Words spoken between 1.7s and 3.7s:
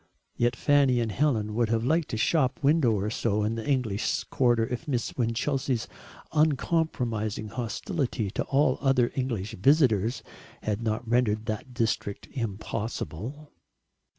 liked a shop window or so in the